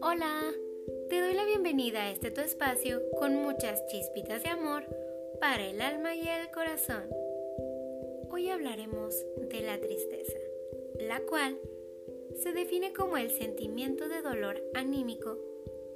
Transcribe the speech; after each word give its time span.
Hola, 0.00 0.54
te 1.10 1.20
doy 1.20 1.34
la 1.34 1.44
bienvenida 1.44 2.04
a 2.04 2.10
este 2.10 2.30
tu 2.30 2.40
espacio 2.40 3.02
con 3.18 3.34
muchas 3.42 3.86
chispitas 3.88 4.42
de 4.42 4.48
amor 4.48 4.84
para 5.38 5.66
el 5.66 5.82
alma 5.82 6.14
y 6.14 6.26
el 6.26 6.50
corazón. 6.50 7.02
Hoy 8.30 8.48
hablaremos 8.48 9.14
de 9.36 9.60
la 9.60 9.78
tristeza, 9.78 10.38
la 11.00 11.20
cual 11.20 11.58
se 12.36 12.52
define 12.52 12.94
como 12.94 13.18
el 13.18 13.30
sentimiento 13.30 14.08
de 14.08 14.22
dolor 14.22 14.62
anímico 14.72 15.36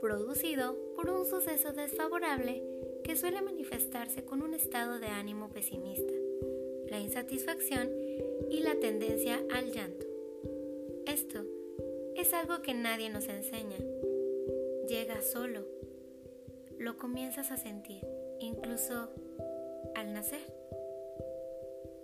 producido 0.02 0.76
por 0.94 1.08
un 1.08 1.24
suceso 1.24 1.72
desfavorable 1.72 2.62
que 3.02 3.16
suele 3.16 3.42
manifestarse 3.42 4.24
con 4.24 4.42
un 4.42 4.54
estado 4.54 4.98
de 4.98 5.08
ánimo 5.08 5.48
pesimista, 5.50 6.12
la 6.88 6.98
insatisfacción 6.98 7.90
y 8.50 8.60
la 8.60 8.74
tendencia 8.76 9.40
al 9.52 9.72
llanto. 9.72 10.06
Esto 11.06 11.44
es 12.16 12.32
algo 12.34 12.62
que 12.62 12.74
nadie 12.74 13.10
nos 13.10 13.26
enseña. 13.28 13.78
Llega 14.88 15.22
solo. 15.22 15.64
Lo 16.78 16.98
comienzas 16.98 17.50
a 17.50 17.56
sentir, 17.56 18.06
incluso 18.40 19.08
al 19.94 20.12
nacer. 20.12 20.40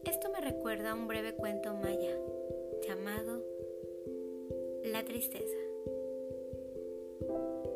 Esto 0.04 0.30
me 0.30 0.40
recuerda 0.40 0.92
a 0.92 0.94
un 0.94 1.06
breve 1.06 1.34
cuento 1.34 1.74
maya 1.74 2.16
llamado 2.86 3.42
La 4.84 5.04
tristeza. 5.04 5.56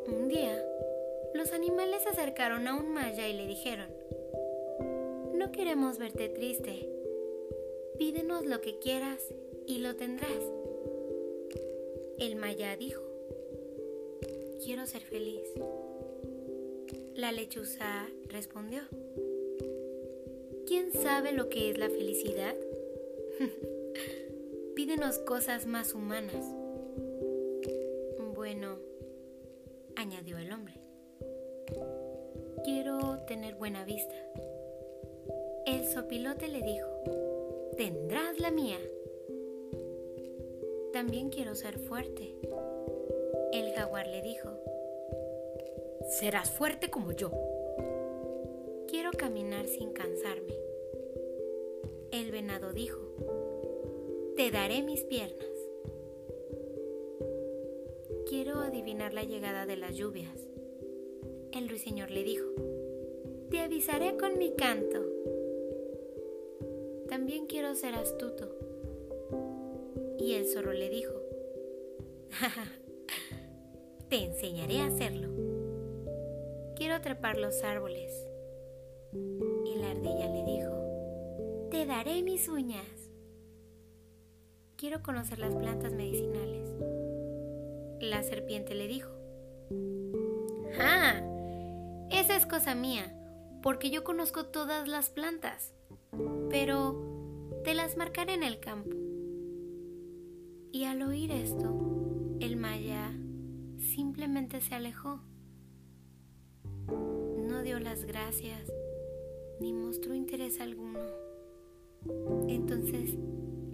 Un 0.06 0.28
día, 0.28 0.64
los 1.42 1.50
animales 1.50 2.04
se 2.04 2.10
acercaron 2.10 2.68
a 2.68 2.76
un 2.76 2.92
maya 2.92 3.26
y 3.28 3.32
le 3.32 3.48
dijeron, 3.48 3.88
no 5.34 5.50
queremos 5.50 5.98
verte 5.98 6.28
triste, 6.28 6.88
pídenos 7.98 8.46
lo 8.46 8.60
que 8.60 8.78
quieras 8.78 9.20
y 9.66 9.78
lo 9.78 9.96
tendrás. 9.96 10.38
El 12.20 12.36
maya 12.36 12.76
dijo, 12.76 13.02
quiero 14.64 14.86
ser 14.86 15.02
feliz. 15.02 15.42
La 17.16 17.32
lechuza 17.32 18.06
respondió, 18.28 18.82
¿quién 20.68 20.92
sabe 20.92 21.32
lo 21.32 21.48
que 21.48 21.70
es 21.70 21.76
la 21.76 21.90
felicidad? 21.90 22.54
Pídenos 24.76 25.18
cosas 25.18 25.66
más 25.66 25.92
humanas. 25.92 26.46
Bueno, 28.32 28.78
añadió 29.96 30.38
el 30.38 30.52
hombre. 30.52 30.81
Buena 33.58 33.84
vista. 33.84 34.14
El 35.66 35.84
sopilote 35.86 36.48
le 36.48 36.62
dijo, 36.62 36.88
tendrás 37.76 38.40
la 38.40 38.50
mía. 38.50 38.78
También 40.92 41.30
quiero 41.30 41.54
ser 41.54 41.78
fuerte. 41.78 42.34
El 43.52 43.72
jaguar 43.72 44.06
le 44.08 44.22
dijo, 44.22 44.50
serás 46.08 46.50
fuerte 46.50 46.90
como 46.90 47.12
yo. 47.12 47.30
Quiero 48.88 49.10
caminar 49.12 49.66
sin 49.68 49.92
cansarme. 49.92 50.54
El 52.10 52.30
venado 52.30 52.72
dijo, 52.72 53.00
te 54.36 54.50
daré 54.50 54.82
mis 54.82 55.04
piernas. 55.04 55.46
Quiero 58.28 58.58
adivinar 58.58 59.12
la 59.12 59.24
llegada 59.24 59.66
de 59.66 59.76
las 59.76 59.96
lluvias. 59.96 60.48
El 61.52 61.68
ruiseñor 61.68 62.10
le 62.10 62.24
dijo, 62.24 62.46
te 63.52 63.60
avisaré 63.60 64.16
con 64.16 64.38
mi 64.38 64.54
canto. 64.56 64.98
También 67.06 67.46
quiero 67.46 67.74
ser 67.74 67.94
astuto. 67.94 68.48
Y 70.18 70.32
el 70.32 70.46
zorro 70.46 70.72
le 70.72 70.88
dijo, 70.88 71.12
te 74.08 74.24
enseñaré 74.24 74.80
a 74.80 74.86
hacerlo. 74.86 75.28
Quiero 76.76 77.02
trepar 77.02 77.36
los 77.36 77.62
árboles. 77.62 78.10
Y 79.12 79.74
la 79.76 79.90
ardilla 79.90 80.28
le 80.28 80.44
dijo, 80.44 81.68
te 81.70 81.84
daré 81.84 82.22
mis 82.22 82.48
uñas. 82.48 82.86
Quiero 84.76 85.02
conocer 85.02 85.38
las 85.38 85.54
plantas 85.54 85.92
medicinales. 85.92 86.70
La 88.00 88.22
serpiente 88.22 88.74
le 88.74 88.88
dijo, 88.88 89.10
¡Ah! 90.80 91.20
Esa 92.10 92.34
es 92.36 92.46
cosa 92.46 92.74
mía, 92.74 93.18
porque 93.62 93.90
yo 93.90 94.04
conozco 94.04 94.46
todas 94.46 94.88
las 94.88 95.10
plantas, 95.10 95.72
pero 96.50 97.60
te 97.64 97.74
las 97.74 97.96
marcaré 97.96 98.34
en 98.34 98.42
el 98.42 98.60
campo. 98.60 98.96
Y 100.72 100.84
al 100.84 101.02
oír 101.02 101.30
esto, 101.30 102.36
el 102.40 102.56
maya 102.56 103.12
simplemente 103.78 104.60
se 104.60 104.74
alejó. 104.74 105.20
No 106.88 107.62
dio 107.62 107.78
las 107.78 108.04
gracias 108.04 108.72
ni 109.60 109.72
mostró 109.72 110.14
interés 110.14 110.60
alguno. 110.60 111.00
Entonces 112.48 113.16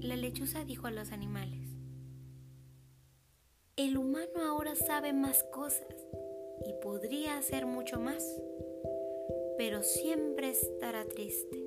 la 0.00 0.16
lechuza 0.16 0.64
dijo 0.64 0.86
a 0.86 0.90
los 0.90 1.12
animales, 1.12 1.68
el 3.76 3.96
humano 3.96 4.42
ahora 4.46 4.74
sabe 4.74 5.12
más 5.12 5.44
cosas 5.44 5.86
y 6.66 6.72
podría 6.82 7.38
hacer 7.38 7.64
mucho 7.64 7.98
más, 8.00 8.24
pero 9.58 9.82
siempre 9.82 10.50
estará 10.50 11.04
triste. 11.04 11.58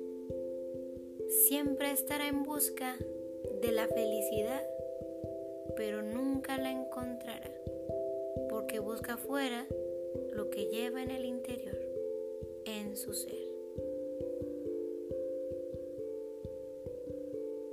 Siempre 1.46 1.92
estará 1.92 2.26
en 2.26 2.42
busca 2.42 2.96
de 3.60 3.70
la 3.70 3.86
felicidad, 3.86 4.66
pero 5.76 6.02
nunca 6.02 6.56
la 6.56 6.72
encontrará, 6.72 7.52
porque 8.48 8.78
busca 8.78 9.14
afuera 9.14 9.66
lo 10.32 10.48
que 10.48 10.66
lleva 10.66 11.02
en 11.02 11.10
el 11.10 11.26
interior, 11.26 11.78
en 12.64 12.96
su 12.96 13.12
ser. 13.12 13.38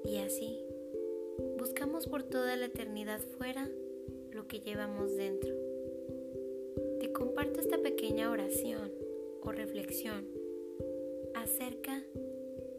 Y 0.04 0.18
así, 0.18 0.66
buscamos 1.58 2.08
por 2.08 2.24
toda 2.24 2.58
la 2.58 2.66
eternidad 2.66 3.22
fuera 3.38 3.70
lo 4.32 4.48
que 4.48 4.60
llevamos 4.60 5.16
dentro. 5.16 5.69
Acerca 11.36 12.04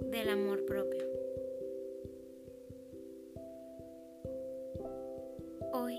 del 0.01 0.29
amor 0.29 0.67
propio. 0.67 1.03
Hoy 5.73 5.99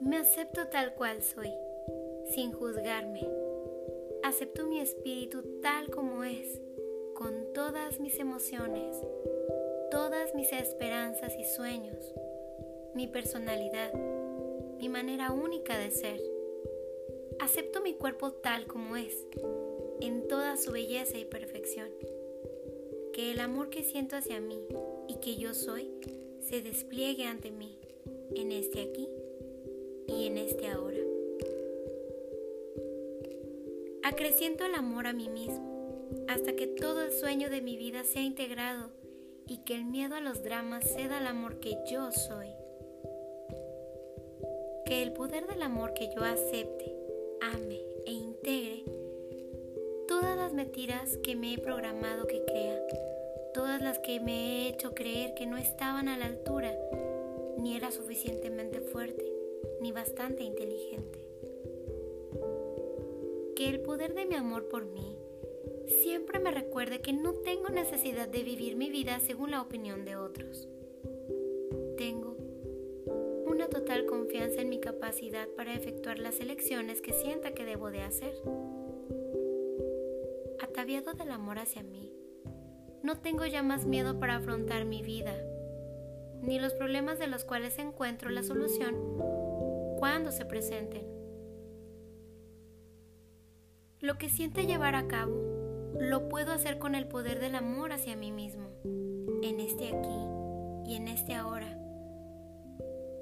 me 0.00 0.18
acepto 0.18 0.68
tal 0.68 0.94
cual 0.96 1.22
soy, 1.22 1.50
sin 2.26 2.52
juzgarme. 2.52 3.26
Acepto 4.22 4.66
mi 4.66 4.80
espíritu 4.80 5.60
tal 5.62 5.88
como 5.88 6.24
es, 6.24 6.60
con 7.14 7.54
todas 7.54 7.98
mis 7.98 8.18
emociones, 8.18 8.94
todas 9.90 10.34
mis 10.34 10.52
esperanzas 10.52 11.34
y 11.38 11.44
sueños, 11.44 12.14
mi 12.94 13.06
personalidad, 13.06 13.94
mi 14.78 14.90
manera 14.90 15.32
única 15.32 15.78
de 15.78 15.90
ser. 15.90 16.20
Acepto 17.40 17.80
mi 17.80 17.94
cuerpo 17.94 18.32
tal 18.32 18.66
como 18.66 18.96
es, 18.96 19.26
en 20.02 20.26
toda 20.26 20.56
su 20.56 20.72
belleza 20.72 21.16
y 21.16 21.24
perfección. 21.24 21.88
Que 23.12 23.30
el 23.30 23.40
amor 23.40 23.70
que 23.70 23.84
siento 23.84 24.16
hacia 24.16 24.40
mí 24.40 24.58
y 25.06 25.16
que 25.16 25.36
yo 25.36 25.54
soy 25.54 25.88
se 26.40 26.60
despliegue 26.60 27.24
ante 27.24 27.52
mí, 27.52 27.78
en 28.34 28.50
este 28.50 28.82
aquí 28.82 29.08
y 30.08 30.26
en 30.26 30.38
este 30.38 30.68
ahora. 30.68 30.98
Acreciento 34.02 34.64
el 34.64 34.74
amor 34.74 35.06
a 35.06 35.12
mí 35.12 35.28
mismo 35.28 35.70
hasta 36.26 36.54
que 36.54 36.66
todo 36.66 37.02
el 37.02 37.12
sueño 37.12 37.48
de 37.48 37.60
mi 37.60 37.76
vida 37.76 38.02
sea 38.02 38.22
integrado 38.22 38.90
y 39.46 39.58
que 39.58 39.74
el 39.74 39.84
miedo 39.84 40.16
a 40.16 40.20
los 40.20 40.42
dramas 40.42 40.84
ceda 40.84 41.18
al 41.18 41.28
amor 41.28 41.60
que 41.60 41.76
yo 41.90 42.10
soy. 42.10 42.48
Que 44.84 45.02
el 45.02 45.12
poder 45.12 45.46
del 45.46 45.62
amor 45.62 45.94
que 45.94 46.10
yo 46.14 46.24
acepte, 46.24 46.92
ame 47.40 47.80
e 48.04 48.12
integre 48.12 48.84
todas 50.22 50.36
las 50.36 50.52
mentiras 50.52 51.16
que 51.24 51.34
me 51.34 51.52
he 51.52 51.58
programado 51.58 52.28
que 52.28 52.44
crea, 52.44 52.80
todas 53.52 53.82
las 53.82 53.98
que 53.98 54.20
me 54.20 54.32
he 54.32 54.68
hecho 54.68 54.94
creer 54.94 55.34
que 55.34 55.46
no 55.46 55.56
estaban 55.56 56.06
a 56.06 56.16
la 56.16 56.26
altura, 56.26 56.72
ni 57.58 57.74
era 57.74 57.90
suficientemente 57.90 58.80
fuerte, 58.80 59.24
ni 59.80 59.90
bastante 59.90 60.44
inteligente. 60.44 61.18
Que 63.56 63.68
el 63.68 63.80
poder 63.80 64.14
de 64.14 64.26
mi 64.26 64.36
amor 64.36 64.68
por 64.68 64.84
mí 64.86 65.16
siempre 66.04 66.38
me 66.38 66.52
recuerde 66.52 67.00
que 67.00 67.12
no 67.12 67.32
tengo 67.32 67.70
necesidad 67.70 68.28
de 68.28 68.44
vivir 68.44 68.76
mi 68.76 68.90
vida 68.90 69.18
según 69.18 69.50
la 69.50 69.60
opinión 69.60 70.04
de 70.04 70.14
otros. 70.14 70.68
Tengo 71.98 72.36
una 73.48 73.66
total 73.66 74.06
confianza 74.06 74.60
en 74.60 74.68
mi 74.68 74.78
capacidad 74.78 75.48
para 75.56 75.74
efectuar 75.74 76.20
las 76.20 76.38
elecciones 76.38 77.02
que 77.02 77.12
sienta 77.12 77.54
que 77.54 77.64
debo 77.64 77.90
de 77.90 78.02
hacer. 78.02 78.34
Del 80.82 81.30
amor 81.30 81.60
hacia 81.60 81.84
mí, 81.84 82.12
no 83.04 83.16
tengo 83.20 83.46
ya 83.46 83.62
más 83.62 83.86
miedo 83.86 84.18
para 84.18 84.34
afrontar 84.34 84.84
mi 84.84 85.00
vida, 85.00 85.32
ni 86.40 86.58
los 86.58 86.74
problemas 86.74 87.20
de 87.20 87.28
los 87.28 87.44
cuales 87.44 87.78
encuentro 87.78 88.30
la 88.30 88.42
solución 88.42 88.96
cuando 90.00 90.32
se 90.32 90.44
presenten. 90.44 91.06
Lo 94.00 94.18
que 94.18 94.28
siente 94.28 94.66
llevar 94.66 94.96
a 94.96 95.06
cabo, 95.06 95.92
lo 96.00 96.28
puedo 96.28 96.50
hacer 96.50 96.80
con 96.80 96.96
el 96.96 97.06
poder 97.06 97.38
del 97.38 97.54
amor 97.54 97.92
hacia 97.92 98.16
mí 98.16 98.32
mismo, 98.32 98.66
en 99.40 99.60
este 99.60 99.86
aquí 99.86 100.90
y 100.90 100.96
en 100.96 101.06
este 101.06 101.34
ahora. 101.34 101.78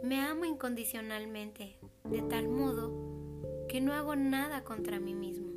Me 0.02 0.18
amo 0.18 0.46
incondicionalmente, 0.46 1.76
de 2.04 2.22
tal 2.22 2.48
modo 2.48 3.66
que 3.68 3.82
no 3.82 3.92
hago 3.92 4.16
nada 4.16 4.64
contra 4.64 4.98
mí 4.98 5.12
mismo. 5.12 5.50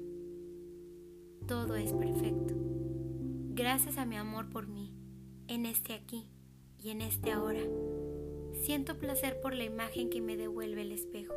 Todo 1.48 1.75
es 1.75 1.92
perfecto. 1.94 2.54
Gracias 3.56 3.98
a 3.98 4.06
mi 4.06 4.16
amor 4.16 4.50
por 4.50 4.68
mí, 4.68 4.94
en 5.48 5.66
este 5.66 5.94
aquí 5.94 6.28
y 6.80 6.90
en 6.90 7.01
este 7.01 7.31
ahora, 7.31 7.62
siento 8.62 8.98
placer 8.98 9.40
por 9.42 9.54
la 9.54 9.63
imagen 9.63 10.10
que 10.10 10.22
me 10.22 10.38
devuelve 10.38 10.81
el 10.81 10.92
espejo. 10.92 11.34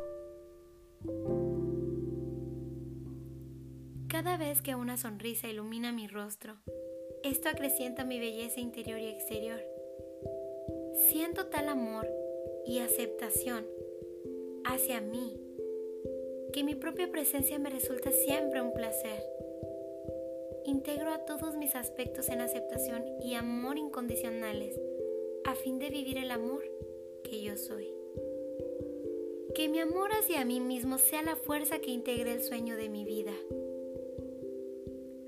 Cada 4.07 4.37
vez 4.37 4.61
que 4.61 4.75
una 4.75 4.97
sonrisa 4.97 5.47
ilumina 5.47 5.91
mi 5.91 6.07
rostro, 6.07 6.57
esto 7.23 7.49
acrecienta 7.49 8.05
mi 8.05 8.19
belleza 8.19 8.59
interior 8.59 8.99
y 8.99 9.07
exterior. 9.07 9.61
Siento 11.09 11.47
tal 11.47 11.69
amor 11.69 12.07
y 12.65 12.79
aceptación 12.79 13.65
hacia 14.65 15.01
mí 15.01 15.39
que 16.53 16.63
mi 16.63 16.75
propia 16.75 17.11
presencia 17.11 17.59
me 17.59 17.69
resulta 17.69 18.11
siempre 18.11 18.61
un 18.61 18.73
placer. 18.73 19.21
Integro 20.67 21.11
a 21.11 21.19
todos 21.19 21.55
mis 21.55 21.75
aspectos 21.75 22.27
en 22.27 22.41
aceptación 22.41 23.05
y 23.21 23.35
amor 23.35 23.77
incondicionales 23.77 24.77
a 25.45 25.55
fin 25.55 25.79
de 25.79 25.89
vivir 25.89 26.17
el 26.17 26.29
amor 26.29 26.61
que 27.23 27.41
yo 27.41 27.55
soy. 27.55 27.87
Que 29.55 29.69
mi 29.69 29.79
amor 29.79 30.11
hacia 30.11 30.43
mí 30.43 30.59
mismo 30.59 30.97
sea 30.97 31.21
la 31.21 31.37
fuerza 31.37 31.79
que 31.79 31.91
integre 31.91 32.33
el 32.33 32.43
sueño 32.43 32.75
de 32.75 32.89
mi 32.89 33.05
vida. 33.05 33.31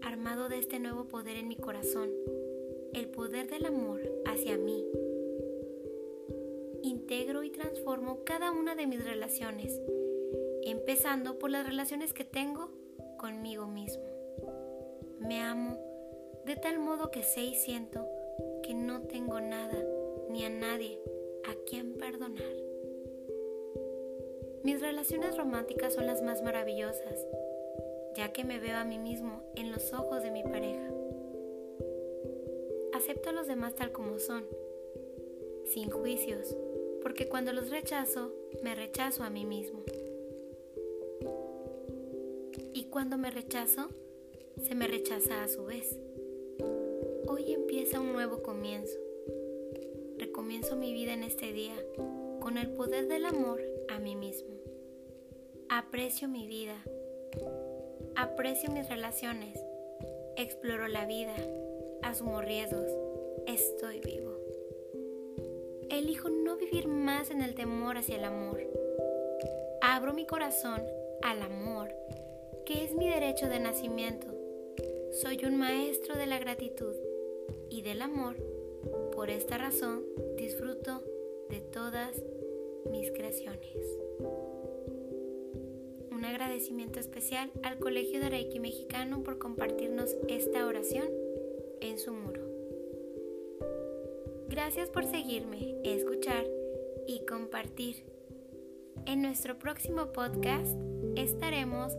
Armado 0.02 0.50
de 0.50 0.60
este 0.60 0.78
nuevo 0.78 1.06
poder 1.06 1.38
en 1.38 1.48
mi 1.48 1.56
corazón, 1.56 2.10
el 2.94 3.08
poder 3.08 3.50
del 3.50 3.66
amor 3.66 4.02
hacia 4.26 4.58
mí. 4.58 4.86
Integro 6.84 7.44
y 7.44 7.50
transformo 7.50 8.26
cada 8.26 8.52
una 8.52 8.76
de 8.76 8.88
mis 8.88 9.06
relaciones, 9.06 9.80
empezando 10.64 11.40
por 11.40 11.50
las 11.50 11.66
relaciones 11.66 12.12
que 12.12 12.26
tengo 12.26 12.72
conmigo 13.18 13.68
mismo. 13.68 14.19
Me 15.20 15.42
amo 15.42 15.78
de 16.46 16.56
tal 16.56 16.80
modo 16.80 17.12
que 17.12 17.24
sé 17.24 17.42
y 17.42 17.56
siento 17.56 18.08
que 18.64 18.74
no 18.74 19.02
tengo 19.02 19.40
nada 19.40 19.78
ni 20.30 20.46
a 20.46 20.50
nadie 20.50 21.00
a 21.46 21.54
quien 21.66 21.94
perdonar. 21.98 22.54
Mis 24.64 24.82
relaciones 24.82 25.38
románticas 25.38 25.94
son 25.94 26.06
las 26.06 26.22
más 26.22 26.42
maravillosas, 26.42 27.28
ya 28.16 28.32
que 28.32 28.44
me 28.44 28.60
veo 28.60 28.78
a 28.78 28.84
mí 28.84 28.98
mismo 28.98 29.42
en 29.56 29.72
los 29.72 29.94
ojos 29.94 30.24
de 30.24 30.32
mi 30.32 30.44
pareja. 30.44 30.90
Acepto 32.94 33.30
a 33.30 33.34
los 33.34 33.48
demás 33.48 33.76
tal 33.76 33.92
como 33.92 34.20
son, 34.20 34.46
sin 35.66 35.90
juicios, 35.90 36.56
porque 37.02 37.28
cuando 37.28 37.54
los 37.54 37.70
rechazo, 37.70 38.34
me 38.64 38.76
rechazo 38.76 39.24
a 39.24 39.30
mí 39.30 39.46
mismo. 39.46 39.84
Y 42.74 42.86
cuando 42.86 43.18
me 43.18 43.32
rechazo, 43.32 43.90
se 44.62 44.76
me 44.76 44.88
rechaza 44.88 45.44
a 45.44 45.48
su 45.48 45.66
vez. 45.66 45.98
Hoy 47.28 47.54
empieza 47.54 48.00
un 48.00 48.12
nuevo 48.14 48.42
comienzo. 48.42 48.98
Recomienzo 50.18 50.76
mi 50.76 50.94
vida 50.94 51.14
en 51.14 51.24
este 51.24 51.54
día 51.54 51.76
con 52.40 52.58
el 52.58 52.70
poder 52.72 53.08
del 53.08 53.26
amor 53.26 53.62
a 53.90 54.00
mí 54.00 54.16
mismo. 54.16 54.50
Aprecio 55.70 56.28
mi 56.28 56.48
vida. 56.48 56.76
Aprecio 58.16 58.72
mis 58.72 58.90
relaciones. 58.90 59.60
Exploro 60.36 60.88
la 60.88 61.06
vida. 61.06 61.36
Asumo 62.02 62.42
riesgos. 62.42 62.92
Estoy 63.48 64.02
vivo. 64.02 64.38
Elijo 65.90 66.30
no 66.30 66.58
vivir 66.58 66.88
más 66.88 67.32
en 67.32 67.42
el 67.42 67.56
temor 67.56 67.98
hacia 67.98 68.18
el 68.18 68.26
amor. 68.26 68.62
Abro 69.82 70.14
mi 70.14 70.26
corazón 70.26 70.82
al 71.22 71.42
amor, 71.42 71.94
que 72.66 72.84
es 72.84 72.94
mi 72.94 73.10
derecho 73.10 73.48
de 73.48 73.60
nacimiento 73.60 74.39
soy 75.12 75.44
un 75.46 75.58
maestro 75.58 76.16
de 76.16 76.26
la 76.28 76.40
gratitud 76.40 76.94
y 77.70 77.82
del 77.82 78.02
amor. 78.02 78.36
Por 79.14 79.30
esta 79.30 79.58
razón 79.58 80.04
disfruto 80.38 81.04
de 81.50 81.62
todas 81.62 82.22
mis 82.92 83.12
creaciones. 83.12 83.78
Un 86.12 86.26
agradecimiento 86.26 87.00
especial 87.00 87.52
al 87.64 87.80
Colegio 87.80 88.20
de 88.20 88.30
Reiki 88.30 88.60
Mexicano 88.60 89.24
por 89.24 89.40
compartirnos 89.40 90.16
esta 90.28 90.66
oración 90.66 91.08
en 91.82 91.98
su 91.98 92.14
muro. 92.14 92.44
Gracias 94.48 94.90
por 94.90 95.06
seguirme, 95.06 95.76
escuchar 95.84 96.46
y 97.08 97.26
compartir. 97.26 98.04
En 99.06 99.22
nuestro 99.22 99.58
próximo 99.58 100.12
podcast 100.12 100.76
estaremos 101.16 101.94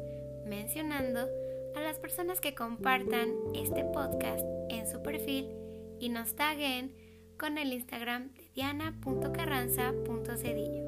mencionando 0.47 1.29
a 1.75 1.81
las 1.81 1.99
personas 1.99 2.41
que 2.41 2.55
compartan 2.55 3.35
este 3.55 3.85
podcast 3.85 4.45
en 4.69 4.89
su 4.91 5.03
perfil 5.03 5.51
y 5.99 6.09
nos 6.09 6.35
taguen 6.35 6.97
con 7.39 7.59
el 7.59 7.73
Instagram 7.73 8.33
de 8.35 8.51
diana.carranza.cedillo. 8.55 10.83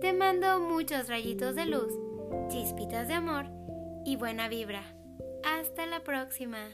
Te 0.00 0.12
mando 0.12 0.60
muchos 0.60 1.08
rayitos 1.08 1.54
de 1.54 1.64
luz, 1.66 1.92
chispitas 2.48 3.08
de 3.08 3.14
amor 3.14 3.46
y 4.04 4.16
buena 4.16 4.48
vibra. 4.48 4.82
Hasta 5.44 5.86
la 5.86 6.04
próxima. 6.04 6.68